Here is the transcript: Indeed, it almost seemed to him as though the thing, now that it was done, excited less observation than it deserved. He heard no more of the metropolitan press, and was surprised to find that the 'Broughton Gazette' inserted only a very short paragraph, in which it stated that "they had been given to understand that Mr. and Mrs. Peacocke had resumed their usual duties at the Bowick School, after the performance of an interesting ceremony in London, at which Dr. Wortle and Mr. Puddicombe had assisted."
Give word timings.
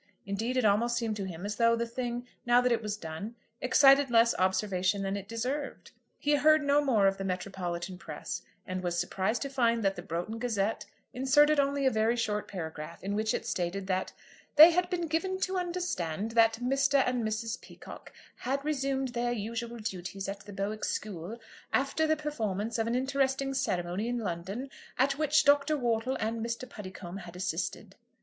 Indeed, 0.25 0.57
it 0.57 0.65
almost 0.65 0.97
seemed 0.97 1.15
to 1.17 1.25
him 1.27 1.45
as 1.45 1.57
though 1.57 1.75
the 1.75 1.85
thing, 1.85 2.25
now 2.43 2.59
that 2.59 2.71
it 2.71 2.81
was 2.81 2.97
done, 2.97 3.35
excited 3.61 4.09
less 4.09 4.33
observation 4.39 5.03
than 5.03 5.15
it 5.15 5.27
deserved. 5.27 5.91
He 6.17 6.33
heard 6.33 6.63
no 6.63 6.83
more 6.83 7.05
of 7.05 7.19
the 7.19 7.23
metropolitan 7.23 7.99
press, 7.99 8.41
and 8.65 8.81
was 8.81 8.97
surprised 8.97 9.43
to 9.43 9.49
find 9.49 9.83
that 9.83 9.95
the 9.95 10.01
'Broughton 10.01 10.39
Gazette' 10.39 10.87
inserted 11.13 11.59
only 11.59 11.85
a 11.85 11.91
very 11.91 12.15
short 12.15 12.47
paragraph, 12.47 13.03
in 13.03 13.13
which 13.13 13.31
it 13.35 13.45
stated 13.45 13.85
that 13.85 14.11
"they 14.55 14.71
had 14.71 14.89
been 14.89 15.05
given 15.05 15.39
to 15.41 15.59
understand 15.59 16.31
that 16.31 16.53
Mr. 16.55 17.03
and 17.05 17.23
Mrs. 17.23 17.61
Peacocke 17.61 18.11
had 18.37 18.65
resumed 18.65 19.09
their 19.09 19.31
usual 19.31 19.77
duties 19.77 20.27
at 20.27 20.39
the 20.47 20.51
Bowick 20.51 20.83
School, 20.83 21.37
after 21.71 22.07
the 22.07 22.15
performance 22.17 22.79
of 22.79 22.87
an 22.87 22.95
interesting 22.95 23.53
ceremony 23.53 24.07
in 24.09 24.17
London, 24.17 24.71
at 24.97 25.19
which 25.19 25.43
Dr. 25.43 25.77
Wortle 25.77 26.17
and 26.19 26.43
Mr. 26.43 26.67
Puddicombe 26.67 27.19
had 27.19 27.35
assisted." 27.35 27.95